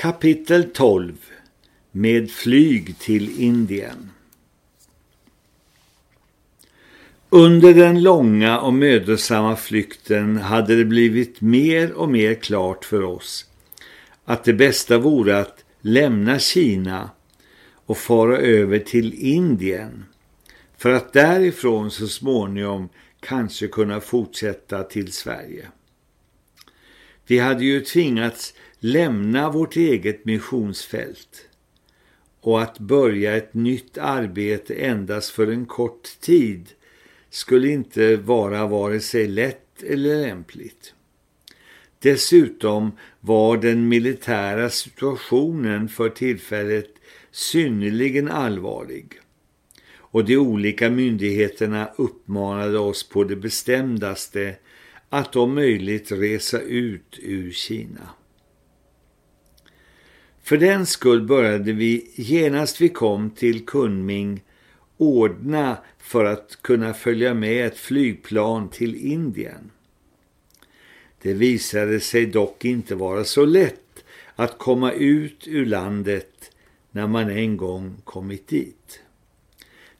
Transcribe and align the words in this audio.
Kapitel 0.00 0.70
12 0.70 1.16
Med 1.92 2.30
flyg 2.30 2.98
till 2.98 3.40
Indien 3.40 4.10
Under 7.28 7.74
den 7.74 8.02
långa 8.02 8.60
och 8.60 8.74
mödosamma 8.74 9.56
flykten 9.56 10.36
hade 10.36 10.76
det 10.76 10.84
blivit 10.84 11.40
mer 11.40 11.92
och 11.92 12.08
mer 12.08 12.34
klart 12.34 12.84
för 12.84 13.02
oss 13.02 13.46
att 14.24 14.44
det 14.44 14.52
bästa 14.52 14.98
vore 14.98 15.38
att 15.38 15.64
lämna 15.80 16.38
Kina 16.38 17.10
och 17.86 17.98
fara 17.98 18.38
över 18.38 18.78
till 18.78 19.14
Indien 19.14 20.04
för 20.76 20.90
att 20.90 21.12
därifrån 21.12 21.90
så 21.90 22.08
småningom 22.08 22.88
kanske 23.20 23.68
kunna 23.68 24.00
fortsätta 24.00 24.82
till 24.82 25.12
Sverige. 25.12 25.68
Vi 27.26 27.38
hade 27.38 27.64
ju 27.64 27.80
tvingats 27.80 28.54
lämna 28.80 29.50
vårt 29.50 29.76
eget 29.76 30.24
missionsfält 30.24 31.48
och 32.40 32.62
att 32.62 32.78
börja 32.78 33.36
ett 33.36 33.54
nytt 33.54 33.98
arbete 33.98 34.74
endast 34.74 35.30
för 35.30 35.46
en 35.46 35.66
kort 35.66 36.20
tid 36.20 36.68
skulle 37.30 37.68
inte 37.68 38.16
vara 38.16 38.66
vare 38.66 39.00
sig 39.00 39.28
lätt 39.28 39.82
eller 39.82 40.22
lämpligt. 40.22 40.94
Dessutom 41.98 42.92
var 43.20 43.56
den 43.56 43.88
militära 43.88 44.70
situationen 44.70 45.88
för 45.88 46.08
tillfället 46.08 46.94
synnerligen 47.30 48.28
allvarlig 48.28 49.20
och 50.10 50.24
de 50.24 50.36
olika 50.36 50.90
myndigheterna 50.90 51.90
uppmanade 51.96 52.78
oss 52.78 53.08
på 53.08 53.24
det 53.24 53.36
bestämdaste 53.36 54.54
att 55.08 55.36
om 55.36 55.54
möjligt 55.54 56.12
resa 56.12 56.60
ut 56.60 57.18
ur 57.22 57.52
Kina. 57.52 58.08
För 60.48 60.56
den 60.56 60.86
skull 60.86 61.22
började 61.22 61.72
vi 61.72 62.10
genast 62.14 62.80
vi 62.80 62.88
kom 62.88 63.30
till 63.30 63.66
Kunming 63.66 64.42
ordna 64.96 65.76
för 65.98 66.24
att 66.24 66.58
kunna 66.62 66.94
följa 66.94 67.34
med 67.34 67.66
ett 67.66 67.78
flygplan 67.78 68.68
till 68.68 68.94
Indien. 68.94 69.70
Det 71.22 71.34
visade 71.34 72.00
sig 72.00 72.26
dock 72.26 72.64
inte 72.64 72.94
vara 72.94 73.24
så 73.24 73.44
lätt 73.44 74.04
att 74.36 74.58
komma 74.58 74.92
ut 74.92 75.48
ur 75.48 75.66
landet 75.66 76.50
när 76.90 77.06
man 77.06 77.30
en 77.30 77.56
gång 77.56 77.96
kommit 78.04 78.48
dit. 78.48 79.00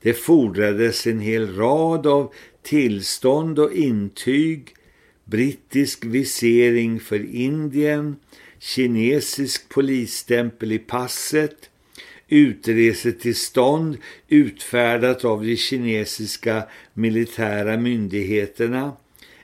Det 0.00 0.12
fordrades 0.12 1.06
en 1.06 1.20
hel 1.20 1.56
rad 1.56 2.06
av 2.06 2.32
tillstånd 2.62 3.58
och 3.58 3.72
intyg, 3.72 4.74
brittisk 5.24 6.04
visering 6.04 7.00
för 7.00 7.34
Indien, 7.34 8.16
kinesisk 8.60 9.68
polisstämpel 9.68 10.72
i 10.72 10.78
passet, 10.78 11.70
utresetillstånd 12.28 13.96
utfärdat 14.28 15.24
av 15.24 15.44
de 15.44 15.56
kinesiska 15.56 16.62
militära 16.94 17.76
myndigheterna, 17.76 18.92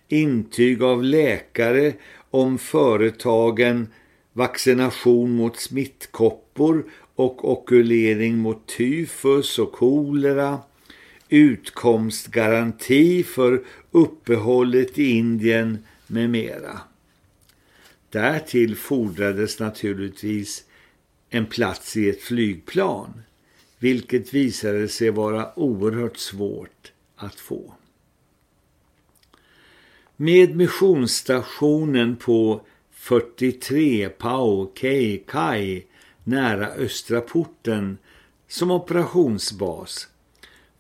intyg 0.09 0.83
av 0.83 1.03
läkare 1.03 1.92
om 2.31 2.59
företagen 2.59 3.89
vaccination 4.33 5.37
mot 5.37 5.57
smittkoppor 5.57 6.85
och 7.15 7.51
okulering 7.53 8.39
mot 8.39 8.67
tyfus 8.67 9.59
och 9.59 9.73
kolera, 9.73 10.59
utkomstgaranti 11.29 13.23
för 13.23 13.62
uppehållet 13.91 14.98
i 14.98 15.11
Indien 15.11 15.79
med 16.07 16.31
mera. 16.31 16.81
Därtill 18.15 18.77
fordrades 18.77 19.59
naturligtvis 19.59 20.65
en 21.31 21.47
plats 21.47 21.97
i 21.97 22.09
ett 22.09 22.23
flygplan, 22.23 23.23
vilket 23.79 24.34
visade 24.34 24.89
sig 24.89 25.11
vara 25.11 25.59
oerhört 25.59 26.17
svårt 26.17 26.92
att 27.17 27.35
få. 27.35 27.75
Med 30.17 30.57
missionsstationen 30.57 32.17
på 32.17 32.67
43 32.92 34.08
Pau 34.08 34.73
Kei 34.75 35.25
Kai 35.27 35.83
nära 36.25 36.67
Östra 36.67 37.20
porten 37.20 37.98
som 38.48 38.70
operationsbas 38.70 40.08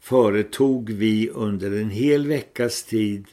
företog 0.00 0.90
vi 0.90 1.28
under 1.28 1.80
en 1.80 1.90
hel 1.90 2.26
veckas 2.26 2.84
tid 2.84 3.26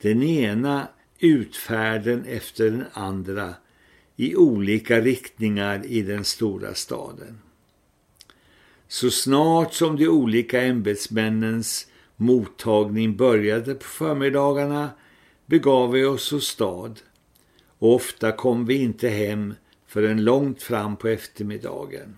den 0.00 0.22
ena 0.22 0.88
utfärden 1.18 2.24
efter 2.24 2.70
den 2.70 2.84
andra 2.92 3.54
i 4.16 4.36
olika 4.36 5.00
riktningar 5.00 5.86
i 5.86 6.02
den 6.02 6.24
stora 6.24 6.74
staden. 6.74 7.40
Så 8.88 9.10
snart 9.10 9.74
som 9.74 9.96
de 9.96 10.08
olika 10.08 10.62
ämbetsmännens 10.62 11.86
mottagning 12.16 13.16
började 13.16 13.74
på 13.74 13.84
förmiddagarna 13.84 14.90
begav 15.46 15.90
vi 15.90 16.04
oss 16.04 16.32
åt 16.32 16.42
stad 16.42 17.00
och 17.78 17.94
ofta 17.94 18.32
kom 18.32 18.66
vi 18.66 18.74
inte 18.74 19.08
hem 19.08 19.54
förrän 19.86 20.24
långt 20.24 20.62
fram 20.62 20.96
på 20.96 21.08
eftermiddagen. 21.08 22.16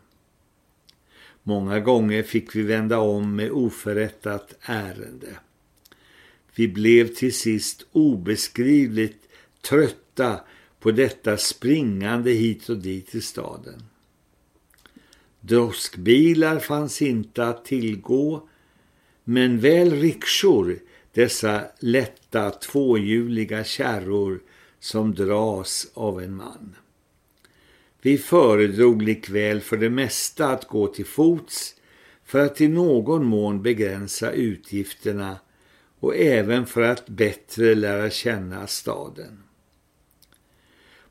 Många 1.42 1.80
gånger 1.80 2.22
fick 2.22 2.56
vi 2.56 2.62
vända 2.62 2.98
om 2.98 3.36
med 3.36 3.50
oförrättat 3.50 4.54
ärende. 4.60 5.36
Vi 6.54 6.68
blev 6.68 7.14
till 7.14 7.34
sist 7.34 7.86
obeskrivligt 7.92 9.28
trötta 9.60 10.40
på 10.80 10.90
detta 10.90 11.36
springande 11.36 12.30
hit 12.30 12.68
och 12.68 12.78
dit 12.78 13.14
i 13.14 13.20
staden. 13.20 13.82
Droskbilar 15.40 16.58
fanns 16.58 17.02
inte 17.02 17.46
att 17.46 17.64
tillgå, 17.64 18.48
men 19.24 19.60
väl 19.60 19.90
rikshor, 19.90 20.78
dessa 21.12 21.62
lätta 21.78 22.50
tvåhjuliga 22.50 23.64
kärror 23.64 24.40
som 24.80 25.14
dras 25.14 25.90
av 25.94 26.22
en 26.22 26.36
man. 26.36 26.76
Vi 28.02 28.18
föredrog 28.18 29.02
likväl 29.02 29.60
för 29.60 29.76
det 29.76 29.90
mesta 29.90 30.48
att 30.48 30.68
gå 30.68 30.86
till 30.86 31.06
fots 31.06 31.74
för 32.24 32.38
att 32.38 32.60
i 32.60 32.68
någon 32.68 33.24
mån 33.24 33.62
begränsa 33.62 34.32
utgifterna 34.32 35.36
och 36.00 36.16
även 36.16 36.66
för 36.66 36.82
att 36.82 37.08
bättre 37.08 37.74
lära 37.74 38.10
känna 38.10 38.66
staden. 38.66 39.42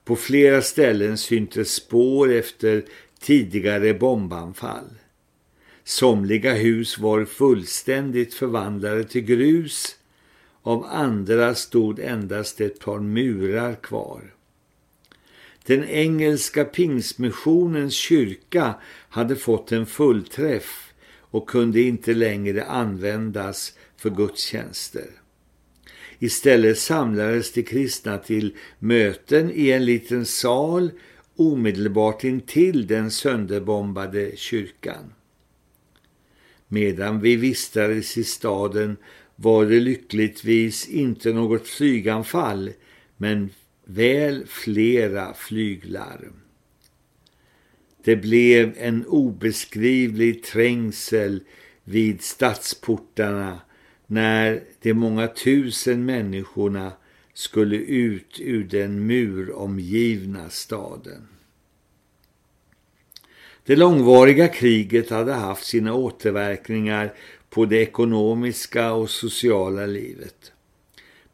På 0.03 0.15
flera 0.15 0.61
ställen 0.61 1.17
syntes 1.17 1.73
spår 1.73 2.31
efter 2.31 2.85
tidigare 3.19 3.93
bombanfall. 3.93 4.89
Somliga 5.83 6.53
hus 6.53 6.97
var 6.97 7.25
fullständigt 7.25 8.33
förvandlade 8.33 9.03
till 9.03 9.21
grus, 9.21 9.95
av 10.61 10.85
andra 10.85 11.55
stod 11.55 11.99
endast 11.99 12.61
ett 12.61 12.79
par 12.79 12.99
murar 12.99 13.75
kvar. 13.75 14.33
Den 15.65 15.83
engelska 15.83 16.65
pingsmissionens 16.65 17.93
kyrka 17.93 18.75
hade 19.09 19.35
fått 19.35 19.71
en 19.71 19.85
fullträff 19.85 20.88
och 21.31 21.49
kunde 21.49 21.81
inte 21.81 22.13
längre 22.13 22.63
användas 22.63 23.73
för 23.97 24.09
gudstjänster. 24.09 25.07
Istället 26.19 26.77
samlades 26.77 27.53
de 27.53 27.63
kristna 27.63 28.17
till 28.17 28.55
möten 28.79 29.51
i 29.53 29.71
en 29.71 29.85
liten 29.85 30.25
sal 30.25 30.91
omedelbart 31.35 32.23
intill 32.23 32.87
den 32.87 33.11
sönderbombade 33.11 34.31
kyrkan. 34.35 35.13
Medan 36.67 37.21
vi 37.21 37.35
vistades 37.35 38.17
i 38.17 38.23
staden 38.23 38.97
var 39.35 39.65
det 39.65 39.79
lyckligtvis 39.79 40.87
inte 40.87 41.33
något 41.33 41.67
flyganfall 41.67 42.71
men 43.17 43.49
väl 43.85 44.45
flera 44.47 45.33
flyglarm. 45.33 46.38
Det 48.03 48.15
blev 48.15 48.73
en 48.77 49.05
obeskrivlig 49.05 50.43
trängsel 50.43 51.43
vid 51.83 52.21
stadsportarna 52.21 53.61
när 54.07 54.63
de 54.81 54.93
många 54.93 55.27
tusen 55.27 56.05
människorna 56.05 56.91
skulle 57.33 57.75
ut 57.75 58.39
ur 58.39 58.63
den 58.63 59.07
muromgivna 59.07 60.49
staden. 60.49 61.27
Det 63.63 63.75
långvariga 63.75 64.47
kriget 64.47 65.09
hade 65.09 65.33
haft 65.33 65.65
sina 65.65 65.93
återverkningar 65.93 67.13
på 67.49 67.65
det 67.65 67.77
ekonomiska 67.77 68.91
och 68.91 69.09
sociala 69.09 69.85
livet. 69.85 70.51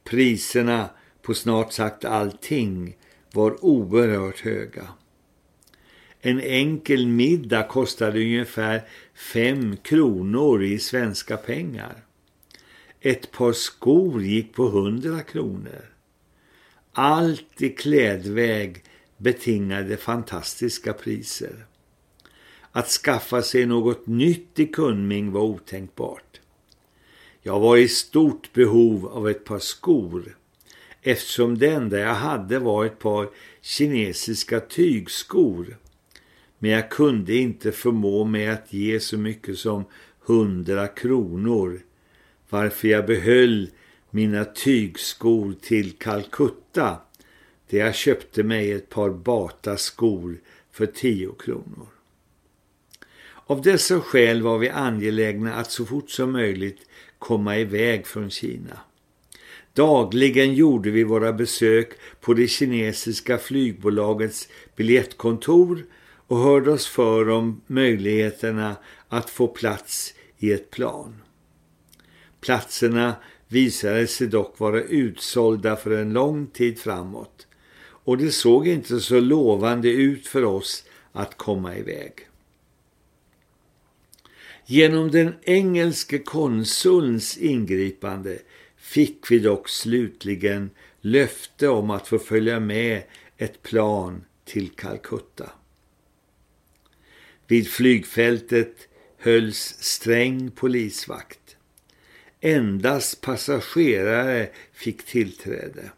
Priserna 0.04 0.90
på 1.22 1.34
snart 1.34 1.74
sagt 1.74 2.06
allting 2.06 2.98
var 3.32 3.66
oerhört 3.66 4.40
höga. 4.40 4.88
En 6.28 6.42
enkel 6.42 7.08
middag 7.08 7.64
kostade 7.64 8.20
ungefär 8.20 8.82
fem 9.14 9.78
kronor 9.78 10.64
i 10.64 10.80
svenska 10.80 11.38
pengar. 11.38 12.04
Ett 13.02 13.32
par 13.32 13.54
skor 13.54 14.24
gick 14.24 14.54
på 14.54 14.70
hundra 14.70 15.22
kronor. 15.22 15.86
Allt 16.94 17.62
i 17.62 17.70
klädväg 17.70 18.84
betingade 19.18 19.98
fantastiska 19.98 20.94
priser. 20.94 21.66
Att 22.72 22.88
skaffa 22.88 23.42
sig 23.42 23.66
något 23.66 24.08
nytt 24.08 24.60
i 24.60 24.66
Kunming 24.66 25.32
var 25.32 25.42
otänkbart. 25.42 26.42
Jag 27.42 27.60
var 27.60 27.78
i 27.78 27.88
stort 27.88 28.54
behov 28.54 29.08
av 29.08 29.30
ett 29.30 29.46
par 29.46 29.60
skor 29.60 30.38
eftersom 31.02 31.58
det 31.58 31.70
enda 31.70 32.00
jag 32.00 32.16
hade 32.16 32.60
var 32.60 32.86
ett 32.86 33.00
par 33.00 33.30
kinesiska 33.62 34.60
tygskor. 34.60 35.78
Men 36.60 36.72
jag 36.72 36.92
kunde 36.92 37.36
inte 37.36 37.72
förmå 37.72 38.24
mig 38.24 38.48
att 38.48 38.74
ge 38.74 39.00
så 39.00 39.18
mycket 39.18 39.58
som 39.58 39.86
hundra 40.20 40.88
kronor 40.88 41.82
varför 42.50 42.88
jag 42.88 43.06
behöll 43.06 43.70
mina 44.10 44.46
tygskor 44.46 45.56
till 45.62 45.92
Calcutta 45.92 46.98
där 47.70 47.80
jag 47.80 47.96
köpte 47.96 48.44
mig 48.44 48.72
ett 48.72 48.90
par 48.90 49.10
bata 49.10 49.78
skor 49.78 50.38
för 50.72 50.86
tio 50.86 51.32
kronor. 51.40 51.88
Av 53.48 53.62
dessa 53.62 54.00
skäl 54.00 54.42
var 54.42 54.58
vi 54.58 54.70
angelägna 54.70 55.54
att 55.54 55.72
så 55.72 55.86
fort 55.86 56.10
som 56.10 56.32
möjligt 56.32 56.80
komma 57.20 57.58
iväg 57.58 58.08
från 58.08 58.30
Kina. 58.30 58.80
Dagligen 59.74 60.54
gjorde 60.54 60.92
vi 60.92 61.04
våra 61.04 61.34
besök 61.34 61.90
på 62.22 62.34
det 62.34 62.48
kinesiska 62.48 63.38
flygbolagets 63.38 64.48
biljettkontor 64.76 65.86
och 66.28 66.38
hörde 66.38 66.72
oss 66.72 66.88
för 66.88 67.30
om 67.30 67.62
möjligheterna 67.68 68.76
att 69.08 69.30
få 69.30 69.48
plats 69.48 70.14
i 70.38 70.52
ett 70.52 70.72
plan. 70.72 71.22
Platserna 72.42 73.16
visade 73.48 74.08
sig 74.08 74.28
dock 74.28 74.60
vara 74.60 74.82
utsålda 74.82 75.76
för 75.76 75.92
en 75.92 76.14
lång 76.14 76.48
tid 76.48 76.80
framåt 76.80 77.48
och 78.06 78.18
det 78.18 78.32
såg 78.32 78.68
inte 78.68 79.00
så 79.00 79.20
lovande 79.20 79.90
ut 79.90 80.28
för 80.28 80.44
oss 80.44 80.86
att 81.12 81.38
komma 81.38 81.78
iväg. 81.78 82.14
Genom 84.66 85.12
den 85.12 85.34
engelske 85.44 86.20
konsulns 86.20 87.38
ingripande 87.38 88.40
fick 88.78 89.32
vi 89.32 89.40
dock 89.40 89.70
slutligen 89.70 90.70
löfte 91.02 91.68
om 91.68 91.90
att 91.90 92.08
få 92.08 92.20
följa 92.20 92.60
med 92.60 93.04
ett 93.38 93.64
plan 93.64 94.24
till 94.46 94.70
Calcutta. 94.70 95.50
Vid 97.48 97.68
flygfältet 97.68 98.76
hölls 99.18 99.76
sträng 99.80 100.52
polisvakt. 100.52 101.40
Endast 102.42 103.22
passagerare 103.22 104.50
fick 104.74 105.06
tillträde. 105.06 105.92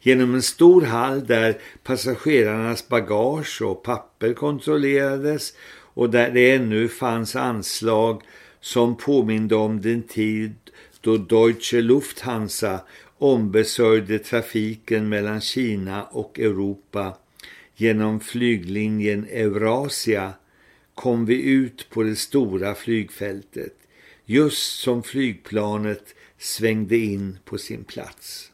Genom 0.00 0.34
en 0.34 0.42
stor 0.42 0.82
hall 0.82 1.26
där 1.26 1.58
passagerarnas 1.82 2.88
bagage 2.88 3.62
och 3.62 3.82
papper 3.82 4.32
kontrollerades 4.32 5.52
och 5.70 6.10
där 6.10 6.30
det 6.30 6.54
ännu 6.54 6.88
fanns 6.88 7.36
anslag 7.36 8.22
som 8.60 8.96
påminde 8.96 9.54
om 9.54 9.80
den 9.80 10.02
tid 10.02 10.54
då 11.00 11.16
Deutsche 11.16 11.80
Lufthansa 11.80 12.80
ombesörjde 13.18 14.18
trafiken 14.18 15.08
mellan 15.08 15.40
Kina 15.40 16.04
och 16.04 16.40
Europa 16.40 17.16
genom 17.76 18.20
flyglinjen 18.20 19.26
Eurasia 19.30 20.32
kom 21.00 21.24
vi 21.24 21.42
ut 21.42 21.90
på 21.90 22.02
det 22.02 22.16
stora 22.16 22.74
flygfältet 22.74 23.74
just 24.24 24.80
som 24.80 25.02
flygplanet 25.02 26.14
svängde 26.38 26.96
in 26.96 27.38
på 27.44 27.58
sin 27.58 27.84
plats. 27.84 28.52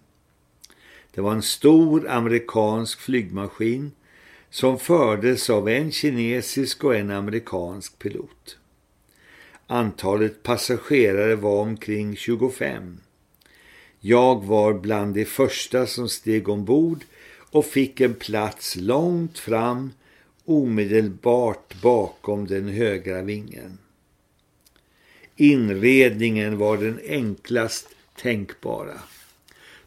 Det 1.14 1.20
var 1.20 1.32
en 1.32 1.42
stor 1.42 2.08
amerikansk 2.08 3.00
flygmaskin 3.00 3.92
som 4.50 4.78
fördes 4.78 5.50
av 5.50 5.68
en 5.68 5.92
kinesisk 5.92 6.84
och 6.84 6.96
en 6.96 7.10
amerikansk 7.10 7.98
pilot. 7.98 8.58
Antalet 9.66 10.42
passagerare 10.42 11.36
var 11.36 11.60
omkring 11.60 12.16
25. 12.16 13.00
Jag 14.00 14.44
var 14.44 14.74
bland 14.74 15.14
de 15.14 15.24
första 15.24 15.86
som 15.86 16.08
steg 16.08 16.48
ombord 16.48 17.04
och 17.50 17.64
fick 17.64 18.00
en 18.00 18.14
plats 18.14 18.76
långt 18.76 19.38
fram 19.38 19.90
omedelbart 20.46 21.82
bakom 21.82 22.46
den 22.46 22.68
högra 22.68 23.22
vingen. 23.22 23.78
Inredningen 25.36 26.58
var 26.58 26.76
den 26.76 27.00
enklast 27.06 27.88
tänkbara. 28.16 29.00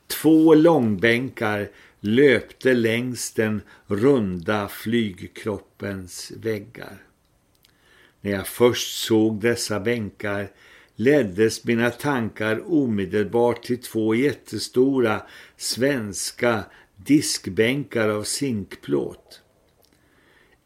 Två 0.08 0.54
långbänkar 0.56 1.70
löpte 2.00 2.74
längs 2.74 3.32
den 3.32 3.62
runda 3.88 4.68
flygkroppens 4.68 6.32
väggar. 6.38 7.04
När 8.22 8.32
jag 8.32 8.48
först 8.48 9.06
såg 9.06 9.42
dessa 9.42 9.80
bänkar 9.80 10.52
leddes 10.96 11.64
mina 11.64 11.90
tankar 11.90 12.74
omedelbart 12.74 13.64
till 13.64 13.82
två 13.82 14.16
jättestora 14.16 15.22
svenska 15.58 16.64
diskbänkar 16.96 18.10
av 18.10 18.24
zinkplåt. 18.24 19.42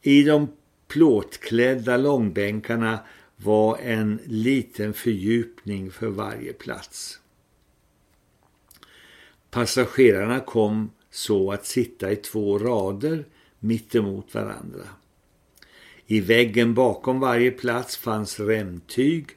I 0.06 0.24
de 0.24 0.48
plåtklädda 0.88 1.98
långbänkarna 1.98 3.00
var 3.36 3.78
en 3.78 4.20
liten 4.26 4.94
fördjupning 4.94 5.92
för 5.92 6.08
varje 6.08 6.54
plats. 6.54 7.20
Passagerarna 9.52 10.40
kom 10.40 10.92
så 11.12 11.52
att 11.52 11.66
sitta 11.66 12.12
i 12.12 12.16
två 12.16 12.60
rader 12.60 13.26
mittemot 13.60 14.34
varandra. 14.34 14.84
I 16.08 16.20
väggen 16.20 16.74
bakom 16.74 17.20
varje 17.20 17.52
plats 17.52 17.98
fanns 17.98 18.40
remtyg 18.40 19.28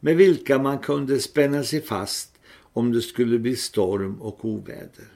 med 0.00 0.16
vilka 0.16 0.58
man 0.58 0.78
kunde 0.78 1.20
spänna 1.20 1.64
sig 1.64 1.82
fast 1.82 2.38
om 2.72 2.92
det 2.92 3.02
skulle 3.02 3.38
bli 3.38 3.56
storm 3.56 4.22
och 4.22 4.44
oväder. 4.44 5.15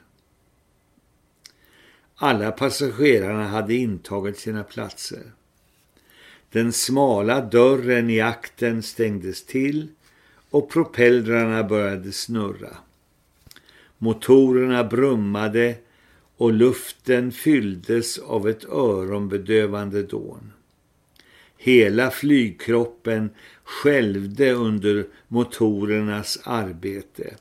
Alla 2.23 2.51
passagerarna 2.51 3.47
hade 3.47 3.73
intagit 3.73 4.37
sina 4.37 4.63
platser. 4.63 5.23
Den 6.49 6.73
smala 6.73 7.41
dörren 7.41 8.09
i 8.09 8.21
akten 8.21 8.83
stängdes 8.83 9.45
till 9.45 9.87
och 10.49 10.69
propellrarna 10.69 11.63
började 11.63 12.11
snurra. 12.11 12.77
Motorerna 13.97 14.83
brummade 14.83 15.75
och 16.37 16.53
luften 16.53 17.31
fylldes 17.31 18.17
av 18.17 18.49
ett 18.49 18.65
öronbedövande 18.65 20.03
dån. 20.03 20.53
Hela 21.57 22.11
flygkroppen 22.11 23.29
skälvde 23.63 24.51
under 24.51 25.07
motorernas 25.27 26.39
arbete 26.43 27.35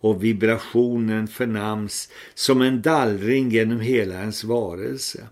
och 0.00 0.24
vibrationen 0.24 1.28
förnams 1.28 2.08
som 2.34 2.62
en 2.62 2.82
dallring 2.82 3.50
genom 3.50 3.80
hela 3.80 4.14
ens 4.14 4.44
varelse. 4.44 5.26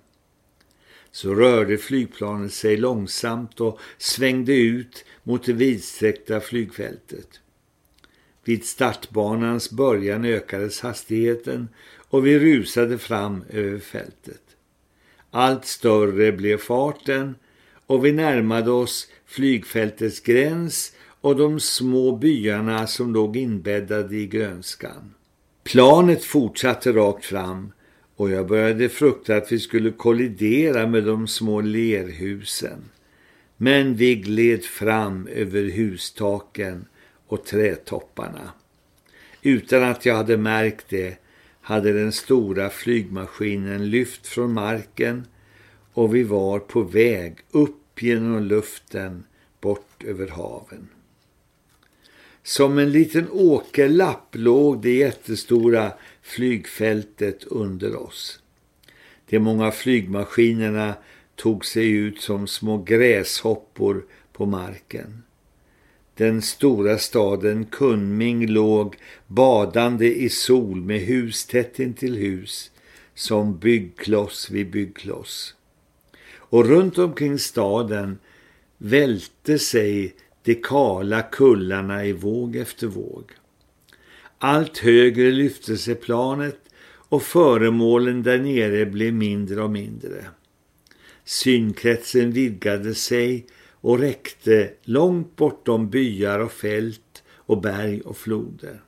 Så 1.11 1.35
rörde 1.35 1.79
flygplanet 1.79 2.53
sig 2.53 2.77
långsamt 2.77 3.61
och 3.61 3.81
svängde 3.99 4.55
ut 4.55 5.05
mot 5.23 5.47
det 5.47 5.53
vidsträckta 5.53 6.41
flygfältet. 6.41 7.41
Vid 8.45 8.65
startbanans 8.65 9.71
början 9.71 10.25
ökades 10.25 10.81
hastigheten 10.81 11.69
och 12.09 12.27
vi 12.27 12.39
rusade 12.39 12.99
fram 12.99 13.45
över 13.51 13.79
fältet. 13.79 14.43
Allt 15.31 15.67
större 15.67 16.33
blev 16.33 16.59
farten 16.59 17.35
och 17.87 18.05
vi 18.05 18.13
närmade 18.13 18.71
oss 18.71 19.09
flygfältets 19.27 20.21
gräns 20.21 20.93
och 21.27 21.37
de 21.37 21.61
små 21.61 22.17
byarna 22.17 22.87
som 22.87 23.15
låg 23.15 23.37
inbäddade 23.37 24.17
i 24.17 24.27
grönskan. 24.27 25.15
Planet 25.65 26.25
fortsatte 26.25 26.93
rakt 26.93 27.25
fram 27.25 27.73
och 28.17 28.31
jag 28.31 28.47
började 28.47 28.89
frukta 28.89 29.37
att 29.37 29.53
vi 29.53 29.59
skulle 29.59 29.91
kollidera 29.91 30.87
med 30.87 31.05
de 31.05 31.29
små 31.29 31.61
lerhusen. 31.61 32.85
Men 33.57 33.95
vi 33.95 34.15
gled 34.15 34.65
fram 34.65 35.27
över 35.27 35.63
hustaken 35.63 36.87
och 37.27 37.45
trätopparna. 37.45 38.51
Utan 39.43 39.83
att 39.83 40.07
jag 40.07 40.15
hade 40.15 40.37
märkt 40.37 40.87
det 40.89 41.19
hade 41.61 41.93
den 41.93 42.13
stora 42.13 42.71
flygmaskinen 42.71 43.91
lyft 43.91 44.27
från 44.27 44.53
marken 44.53 45.27
och 45.93 46.15
vi 46.15 46.23
var 46.23 46.59
på 46.59 46.83
väg 46.83 47.37
upp 47.51 48.03
genom 48.03 48.43
luften 48.43 49.25
bort 49.61 50.05
över 50.05 50.29
haven. 50.29 50.89
Som 52.47 52.79
en 52.79 52.93
liten 52.93 53.31
åkerlapp 53.31 54.29
låg 54.33 54.83
det 54.83 54.97
jättestora 54.97 55.93
flygfältet 56.23 57.45
under 57.45 57.97
oss. 57.97 58.41
De 59.29 59.39
många 59.39 59.71
flygmaskinerna 59.71 60.95
tog 61.37 61.65
sig 61.65 61.91
ut 61.91 62.21
som 62.21 62.47
små 62.47 62.79
gräshoppor 62.79 64.05
på 64.33 64.47
marken. 64.47 65.23
Den 66.15 66.43
stora 66.43 66.99
staden 66.99 67.65
Kunming 67.65 68.47
låg 68.47 68.97
badande 69.27 70.15
i 70.15 70.29
sol 70.29 70.81
med 70.81 71.01
hus 71.01 71.47
tätt 71.47 71.79
intill 71.79 72.17
hus 72.17 72.71
som 73.15 73.59
byggkloss 73.59 74.51
vid 74.51 74.71
byggkloss. 74.71 75.55
Och 76.35 76.67
runt 76.67 76.99
omkring 76.99 77.39
staden 77.39 78.19
välte 78.79 79.59
sig 79.59 80.15
de 80.47 80.55
kala 80.55 81.23
kullarna 81.23 82.05
i 82.05 82.13
våg 82.13 82.57
efter 82.57 82.87
våg. 82.87 83.33
Allt 84.39 84.79
högre 84.79 85.31
lyfte 85.31 85.77
sig 85.77 85.95
planet 85.95 86.59
och 87.09 87.23
föremålen 87.23 88.23
där 88.23 88.39
nere 88.39 88.87
blev 88.87 89.15
mindre 89.15 89.63
och 89.63 89.71
mindre. 89.71 90.27
Synkretsen 91.25 92.33
vidgade 92.33 92.95
sig 92.95 93.47
och 93.71 93.99
räckte 93.99 94.71
långt 94.83 95.37
bortom 95.37 95.91
byar 95.91 96.39
och 96.39 96.53
fält 96.53 97.23
och 97.29 97.61
berg 97.61 98.01
och 98.01 98.17
floder. 98.17 98.83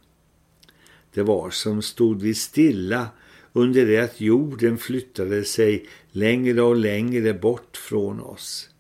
Det 1.15 1.23
var 1.23 1.51
som 1.51 1.83
stod 1.83 2.23
vi 2.23 2.35
stilla 2.35 3.09
under 3.53 3.87
det 3.87 3.99
att 3.99 4.21
jorden 4.21 4.79
flyttade 4.79 5.45
sig 5.45 5.87
längre 6.11 6.63
och 6.63 6.77
längre 6.77 7.35
bort 7.35 7.77
från 7.77 8.21
oss. 8.21 8.71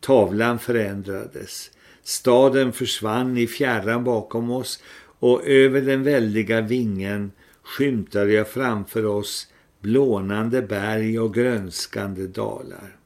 Tavlan 0.00 0.58
förändrades. 0.58 1.70
Staden 2.04 2.72
försvann 2.72 3.36
i 3.36 3.46
fjärran 3.46 4.04
bakom 4.04 4.50
oss 4.50 4.82
och 5.18 5.46
över 5.46 5.80
den 5.80 6.02
väldiga 6.02 6.60
vingen 6.60 7.32
skymtade 7.62 8.32
jag 8.32 8.48
framför 8.48 9.06
oss 9.06 9.48
blånande 9.80 10.62
berg 10.62 11.20
och 11.20 11.34
grönskande 11.34 12.26
dalar. 12.26 12.96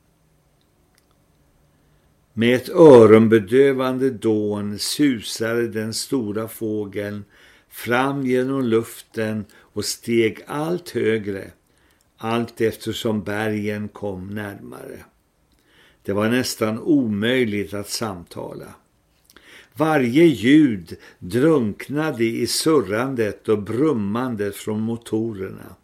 Med 2.33 2.57
ett 2.57 2.69
öronbedövande 2.69 4.11
dån 4.11 4.79
susade 4.79 5.69
den 5.69 5.95
stora 5.95 6.49
fågeln 6.49 7.25
fram 7.69 8.27
genom 8.27 8.65
luften 8.65 9.45
och 9.55 9.85
steg 9.85 10.41
allt 10.47 10.91
högre, 10.91 11.51
allt 12.17 12.61
eftersom 12.61 13.23
bergen 13.23 13.89
kom 13.89 14.35
närmare. 14.35 15.05
Det 16.03 16.13
var 16.13 16.29
nästan 16.29 16.79
omöjligt 16.79 17.75
att 17.75 17.89
samtala. 17.89 18.75
Varje 19.79 20.25
ljud 20.25 20.97
drunknade 21.19 22.25
i 22.25 22.47
surrandet 22.47 23.49
och 23.49 23.63
brummandet 23.63 24.57
från 24.57 24.81
motorerna. 24.81 25.77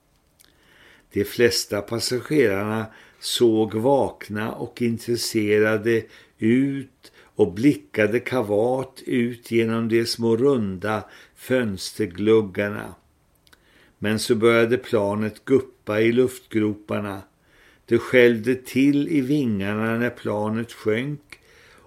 De 1.12 1.24
flesta 1.24 1.80
passagerarna 1.80 2.86
såg 3.20 3.74
vakna 3.74 4.52
och 4.52 4.82
intresserade 4.82 6.02
ut 6.38 7.12
och 7.16 7.52
blickade 7.52 8.20
kavat 8.20 9.02
ut 9.06 9.50
genom 9.50 9.88
de 9.88 10.06
små 10.06 10.36
runda 10.36 11.04
fönstergluggarna. 11.34 12.94
Men 13.98 14.18
så 14.18 14.34
började 14.34 14.78
planet 14.78 15.44
guppa 15.44 16.00
i 16.00 16.12
luftgroparna. 16.12 17.22
Det 17.86 17.98
skällde 17.98 18.54
till 18.54 19.08
i 19.08 19.20
vingarna 19.20 19.98
när 19.98 20.10
planet 20.10 20.72
sjönk 20.72 21.38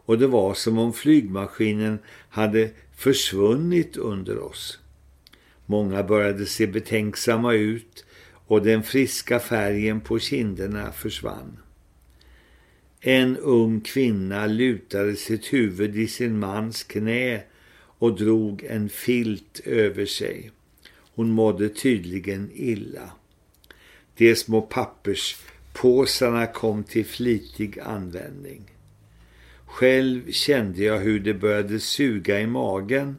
och 0.05 0.19
det 0.19 0.27
var 0.27 0.53
som 0.53 0.77
om 0.77 0.93
flygmaskinen 0.93 1.99
hade 2.29 2.69
försvunnit 2.95 3.97
under 3.97 4.39
oss. 4.39 4.79
Många 5.65 6.03
började 6.03 6.45
se 6.45 6.67
betänksamma 6.67 7.53
ut 7.53 8.05
och 8.47 8.61
den 8.61 8.83
friska 8.83 9.39
färgen 9.39 10.01
på 10.01 10.19
kinderna 10.19 10.91
försvann. 10.91 11.57
En 12.99 13.37
ung 13.37 13.81
kvinna 13.81 14.47
lutade 14.47 15.15
sitt 15.15 15.53
huvud 15.53 15.97
i 15.97 16.07
sin 16.07 16.39
mans 16.39 16.83
knä 16.83 17.41
och 17.77 18.15
drog 18.15 18.63
en 18.63 18.89
filt 18.89 19.59
över 19.65 20.05
sig. 20.05 20.51
Hon 21.15 21.29
mådde 21.29 21.69
tydligen 21.69 22.51
illa. 22.53 23.11
De 24.17 24.35
små 24.35 24.61
papperspåsarna 24.61 26.47
kom 26.47 26.83
till 26.83 27.05
flitig 27.05 27.79
användning. 27.79 28.74
Själv 29.65 30.31
kände 30.31 30.83
jag 30.83 30.99
hur 30.99 31.19
det 31.19 31.33
började 31.33 31.79
suga 31.79 32.39
i 32.39 32.47
magen 32.47 33.17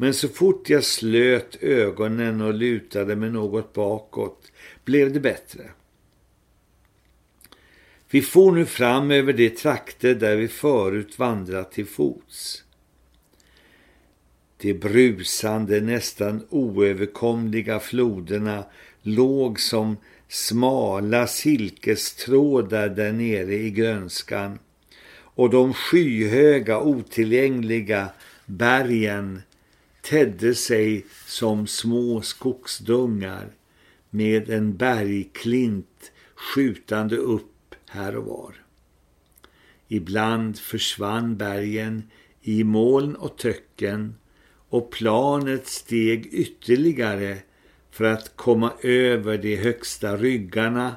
men 0.00 0.14
så 0.14 0.28
fort 0.28 0.70
jag 0.70 0.84
slöt 0.84 1.56
ögonen 1.60 2.40
och 2.40 2.54
lutade 2.54 3.16
mig 3.16 3.30
något 3.30 3.72
bakåt 3.72 4.52
blev 4.84 5.12
det 5.12 5.20
bättre. 5.20 5.70
Vi 8.10 8.22
får 8.22 8.52
nu 8.52 8.66
fram 8.66 9.10
över 9.10 9.32
de 9.32 9.50
trakter 9.50 10.14
där 10.14 10.36
vi 10.36 10.48
förut 10.48 11.18
vandrat 11.18 11.72
till 11.72 11.86
fots. 11.86 12.64
De 14.56 14.74
brusande, 14.74 15.80
nästan 15.80 16.46
oöverkomliga 16.50 17.80
floderna 17.80 18.64
låg 19.02 19.60
som 19.60 19.96
smala 20.28 21.26
silkestrådar 21.26 22.88
där 22.88 23.12
nere 23.12 23.54
i 23.54 23.70
grönskan 23.70 24.58
och 25.34 25.50
de 25.50 25.74
skyhöga, 25.74 26.80
otillgängliga 26.80 28.08
bergen 28.46 29.42
tedde 30.02 30.54
sig 30.54 31.06
som 31.26 31.66
små 31.66 32.20
skogsdungar 32.20 33.48
med 34.10 34.50
en 34.50 34.76
bergklint 34.76 36.12
skjutande 36.34 37.16
upp 37.16 37.74
här 37.86 38.16
och 38.16 38.24
var. 38.24 38.54
Ibland 39.88 40.58
försvann 40.58 41.36
bergen 41.36 42.02
i 42.42 42.64
moln 42.64 43.14
och 43.14 43.36
töcken 43.36 44.14
och 44.68 44.90
planet 44.90 45.66
steg 45.66 46.26
ytterligare 46.26 47.38
för 47.90 48.04
att 48.04 48.36
komma 48.36 48.72
över 48.82 49.38
de 49.38 49.56
högsta 49.56 50.16
ryggarna 50.16 50.96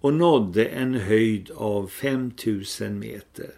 och 0.00 0.14
nådde 0.14 0.64
en 0.64 0.94
höjd 0.94 1.50
av 1.50 1.86
5000 1.86 2.98
meter. 2.98 3.50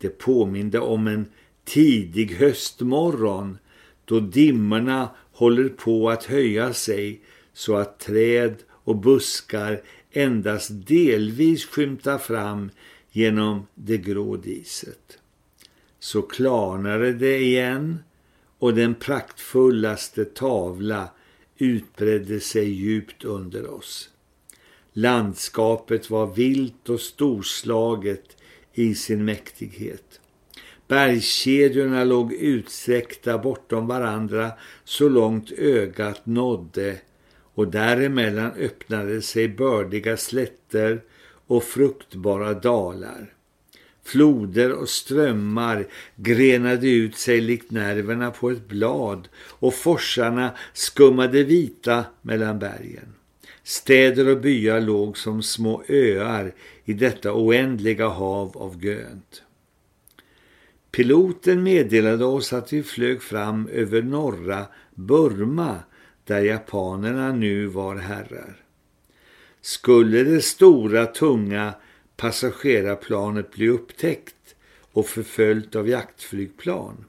Det 0.00 0.18
påminde 0.18 0.78
om 0.78 1.06
en 1.06 1.26
tidig 1.64 2.34
höstmorgon 2.34 3.58
då 4.04 4.20
dimmorna 4.20 5.10
håller 5.32 5.68
på 5.68 6.10
att 6.10 6.24
höja 6.24 6.72
sig 6.72 7.20
så 7.52 7.76
att 7.76 7.98
träd 7.98 8.54
och 8.68 8.96
buskar 8.96 9.82
endast 10.10 10.70
delvis 10.72 11.64
skymtar 11.64 12.18
fram 12.18 12.70
genom 13.10 13.66
det 13.74 13.98
grå 13.98 14.36
diset. 14.36 15.18
Så 15.98 16.22
klarnade 16.22 17.12
det 17.12 17.38
igen 17.38 17.98
och 18.58 18.74
den 18.74 18.94
praktfullaste 18.94 20.24
tavla 20.24 21.08
utbredde 21.58 22.40
sig 22.40 22.70
djupt 22.70 23.24
under 23.24 23.70
oss. 23.70 24.10
Landskapet 24.92 26.10
var 26.10 26.26
vilt 26.26 26.88
och 26.88 27.00
storslaget 27.00 28.36
i 28.74 28.94
sin 28.94 29.24
mäktighet. 29.24 30.20
Bergskedjorna 30.88 32.04
låg 32.04 32.32
utsträckta 32.32 33.38
bortom 33.38 33.86
varandra 33.86 34.52
så 34.84 35.08
långt 35.08 35.52
ögat 35.52 36.26
nådde 36.26 36.96
och 37.54 37.68
däremellan 37.68 38.52
öppnade 38.52 39.22
sig 39.22 39.48
bördiga 39.48 40.16
slätter 40.16 41.02
och 41.46 41.64
fruktbara 41.64 42.54
dalar. 42.54 43.34
Floder 44.04 44.72
och 44.72 44.88
strömmar 44.88 45.86
grenade 46.16 46.88
ut 46.90 47.16
sig 47.16 47.40
likt 47.40 47.70
nerverna 47.70 48.30
på 48.30 48.50
ett 48.50 48.68
blad 48.68 49.28
och 49.36 49.74
forsarna 49.74 50.50
skummade 50.72 51.42
vita 51.42 52.04
mellan 52.22 52.58
bergen. 52.58 53.14
Städer 53.62 54.28
och 54.28 54.40
byar 54.40 54.80
låg 54.80 55.18
som 55.18 55.42
små 55.42 55.84
öar 55.88 56.54
i 56.84 56.92
detta 56.92 57.32
oändliga 57.34 58.08
hav 58.08 58.56
av 58.56 58.78
grönt. 58.78 59.42
Piloten 60.90 61.62
meddelade 61.62 62.24
oss 62.24 62.52
att 62.52 62.72
vi 62.72 62.82
flög 62.82 63.22
fram 63.22 63.68
över 63.68 64.02
norra 64.02 64.66
Burma 64.94 65.78
där 66.24 66.40
japanerna 66.40 67.32
nu 67.32 67.66
var 67.66 67.96
herrar. 67.96 68.64
Skulle 69.60 70.24
det 70.24 70.42
stora 70.42 71.06
tunga 71.06 71.74
passagerarplanet 72.16 73.50
bli 73.50 73.68
upptäckt 73.68 74.54
och 74.92 75.06
förföljt 75.06 75.76
av 75.76 75.88
jaktflygplan? 75.88 77.04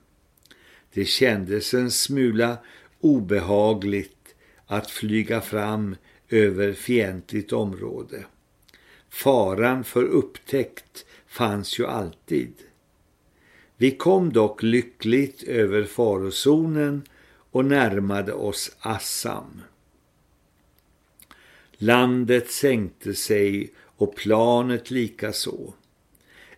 Det 0.94 1.06
kändes 1.06 1.74
en 1.74 1.92
smula 1.92 2.58
obehagligt 3.00 4.36
att 4.68 4.92
flyga 4.92 5.42
fram 5.42 5.96
över 6.32 6.74
fientligt 6.74 7.54
område. 7.54 8.26
Faran 9.10 9.84
för 9.84 10.04
upptäckt 10.04 11.06
fanns 11.28 11.80
ju 11.80 11.86
alltid. 11.86 12.54
Vi 13.78 13.92
kom 13.92 14.34
dock 14.34 14.64
lyckligt 14.64 15.44
över 15.44 15.84
farozonen 15.84 17.04
och 17.52 17.66
närmade 17.66 18.34
oss 18.34 18.76
Assam. 18.80 19.62
Landet 21.72 22.52
sänkte 22.52 23.14
sig 23.14 23.74
och 23.78 24.16
planet 24.16 24.92
lika 24.92 25.34
så. 25.34 25.74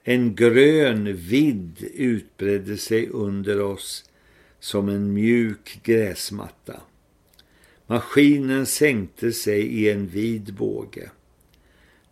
En 0.04 0.36
grön 0.36 1.16
vidd 1.16 1.90
utbredde 1.94 2.78
sig 2.78 3.10
under 3.10 3.62
oss 3.62 4.10
som 4.60 4.90
en 4.90 5.14
mjuk 5.14 5.80
gräsmatta. 5.84 6.82
Maskinen 7.94 8.66
sänkte 8.66 9.32
sig 9.32 9.62
i 9.62 9.92
en 9.92 10.08
vid 10.08 10.54
båge. 10.54 11.10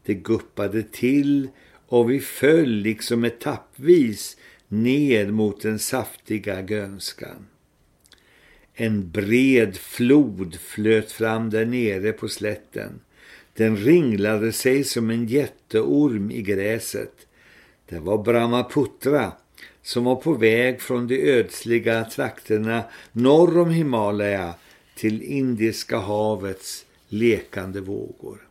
Det 0.06 0.14
guppade 0.14 0.84
till 0.84 1.50
och 1.88 2.12
vi 2.12 2.20
föll 2.20 2.70
liksom 2.70 3.24
etappvis 3.24 4.38
ner 4.68 5.32
mot 5.32 5.62
den 5.62 5.80
saftiga 5.80 6.62
grönskan. 6.62 7.48
En 8.74 9.12
bred 9.12 9.78
flod 9.78 10.56
flöt 10.56 11.12
fram 11.12 11.50
där 11.50 11.66
nere 11.66 12.12
på 12.12 12.28
slätten. 12.28 13.00
Den 13.54 13.78
ringlade 13.78 14.52
sig 14.52 14.84
som 14.84 15.10
en 15.10 15.28
jätteorm 15.28 16.32
i 16.32 16.42
gräset. 16.42 17.28
Det 17.90 18.00
var 18.00 18.24
Brahmaputra 18.24 19.32
som 19.82 20.04
var 20.04 20.16
på 20.16 20.34
väg 20.34 20.82
från 20.82 21.08
de 21.08 21.32
ödsliga 21.32 22.04
trakterna 22.04 22.84
norr 23.12 23.58
om 23.58 23.70
Himalaya 23.70 24.54
till 24.96 25.22
Indiska 25.22 25.98
havets 25.98 26.86
lekande 27.10 27.82
vågor. 27.82 28.48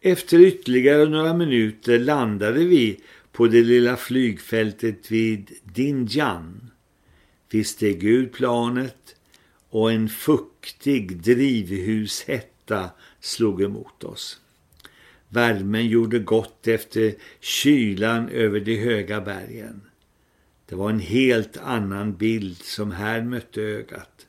Efter 0.00 0.40
ytterligare 0.40 1.08
några 1.08 1.34
minuter 1.34 1.98
landade 1.98 2.64
vi 2.64 3.00
på 3.32 3.46
det 3.46 3.62
lilla 3.62 3.96
flygfältet 3.96 5.10
vid 5.10 5.50
Dinjan. 5.64 6.70
Vi 7.50 7.64
steg 7.64 8.04
ur 8.04 8.26
planet 8.26 9.16
och 9.70 9.92
en 9.92 10.08
fuktig 10.08 11.22
drivhushetta 11.22 12.90
slog 13.20 13.62
emot 13.62 14.04
oss. 14.04 14.40
Värmen 15.28 15.86
gjorde 15.86 16.18
gott 16.18 16.68
efter 16.68 17.14
kylan 17.40 18.28
över 18.28 18.60
de 18.60 18.76
höga 18.76 19.20
bergen. 19.20 19.80
Det 20.66 20.74
var 20.74 20.90
en 20.90 21.00
helt 21.00 21.56
annan 21.56 22.16
bild 22.16 22.56
som 22.56 22.90
här 22.90 23.22
mötte 23.22 23.62
ögat. 23.62 24.26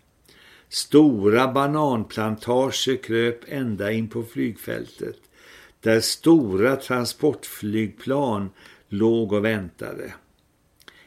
Stora 0.74 1.48
bananplantager 1.48 3.04
kröp 3.04 3.40
ända 3.48 3.92
in 3.92 4.10
på 4.10 4.24
flygfältet 4.24 5.18
där 5.80 6.00
stora 6.00 6.76
transportflygplan 6.76 8.50
låg 8.90 9.34
och 9.34 9.46
väntade. 9.46 10.14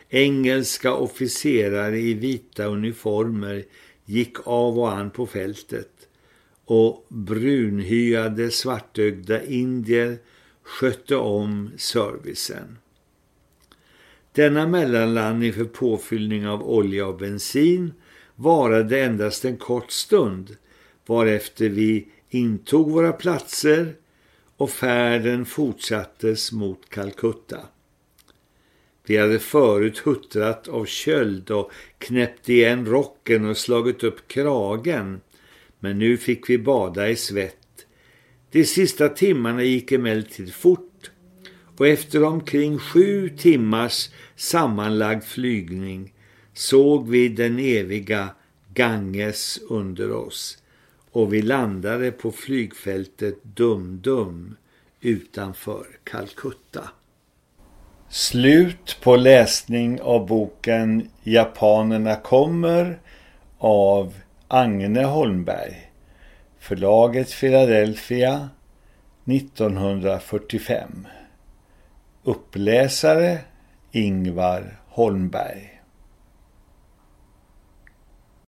Engelska 0.08 0.94
officerare 0.94 1.98
i 1.98 2.14
vita 2.14 2.64
uniformer 2.64 3.64
gick 4.04 4.36
av 4.44 4.78
och 4.78 4.92
an 4.92 5.10
på 5.10 5.26
fältet 5.26 6.08
och 6.64 7.06
brunhyade 7.08 8.50
svartögda 8.50 9.42
indier 9.42 10.18
skötte 10.62 11.16
om 11.16 11.70
servicen. 11.76 12.78
Denna 14.32 14.66
mellanlandning 14.66 15.52
för 15.52 15.64
påfyllning 15.64 16.48
av 16.48 16.62
olja 16.62 17.06
och 17.06 17.16
bensin 17.16 17.92
varade 18.36 19.00
endast 19.00 19.44
en 19.44 19.56
kort 19.56 19.90
stund 19.90 20.56
varefter 21.06 21.68
vi 21.68 22.08
intog 22.28 22.90
våra 22.90 23.12
platser 23.12 23.94
och 24.56 24.70
färden 24.70 25.44
fortsattes 25.46 26.52
mot 26.52 26.90
Calcutta. 26.90 27.58
Vi 29.06 29.16
hade 29.16 29.38
förut 29.38 29.98
huttrat 29.98 30.68
av 30.68 30.84
köld 30.84 31.50
och 31.50 31.70
knäppt 31.98 32.48
igen 32.48 32.86
rocken 32.86 33.48
och 33.48 33.56
slagit 33.56 34.04
upp 34.04 34.28
kragen, 34.28 35.20
men 35.80 35.98
nu 35.98 36.16
fick 36.16 36.50
vi 36.50 36.58
bada 36.58 37.08
i 37.08 37.16
svett. 37.16 37.86
De 38.50 38.64
sista 38.64 39.08
timmarna 39.08 39.62
gick 39.62 39.92
emellertid 39.92 40.54
fort 40.54 41.10
och 41.76 41.86
efter 41.88 42.24
omkring 42.24 42.78
sju 42.78 43.28
timmars 43.28 44.10
sammanlagd 44.36 45.24
flygning 45.24 46.13
såg 46.54 47.08
vi 47.08 47.28
den 47.28 47.58
eviga 47.58 48.28
Ganges 48.74 49.58
under 49.68 50.12
oss 50.12 50.58
och 51.10 51.32
vi 51.32 51.42
landade 51.42 52.10
på 52.10 52.32
flygfältet 52.32 53.44
Dum-Dum 53.44 54.56
utanför 55.00 55.86
Calcutta. 56.04 56.90
Slut 58.08 58.98
på 59.02 59.16
läsning 59.16 60.00
av 60.00 60.26
boken 60.26 61.10
Japanerna 61.22 62.16
kommer 62.16 62.98
av 63.58 64.14
Agne 64.48 65.04
Holmberg. 65.04 65.90
Förlaget 66.58 67.40
Philadelphia 67.40 68.48
1945. 69.24 71.06
Uppläsare 72.22 73.38
Ingvar 73.92 74.80
Holmberg. 74.88 75.73